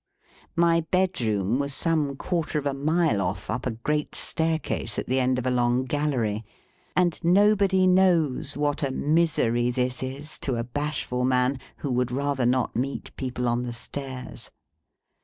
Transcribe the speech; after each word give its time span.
My 0.55 0.81
bedroom 0.89 1.59
was 1.59 1.75
some 1.75 2.15
quarter 2.15 2.57
of 2.57 2.65
a 2.65 2.73
mile 2.73 3.21
off, 3.21 3.51
up 3.51 3.67
a 3.67 3.71
great 3.77 4.15
staircase 4.15 4.97
at 4.97 5.05
the 5.05 5.19
end 5.19 5.37
of 5.37 5.45
a 5.45 5.51
long 5.51 5.85
gallery; 5.85 6.43
and 6.95 7.23
nobody 7.23 7.85
knows 7.85 8.57
what 8.57 8.81
a 8.81 8.89
misery 8.89 9.69
this 9.69 10.01
is 10.01 10.39
to 10.39 10.55
a 10.55 10.63
bashful 10.63 11.23
man 11.23 11.59
who 11.85 11.91
would 11.91 12.11
rather 12.11 12.47
not 12.47 12.75
meet 12.75 13.15
people 13.15 13.47
on 13.47 13.61
the 13.61 13.73
stairs. 13.73 14.49